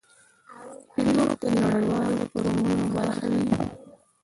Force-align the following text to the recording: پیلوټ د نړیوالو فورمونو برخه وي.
پیلوټ 0.91 1.31
د 1.41 1.43
نړیوالو 1.59 2.21
فورمونو 2.31 2.85
برخه 2.95 3.25
وي. 3.31 3.49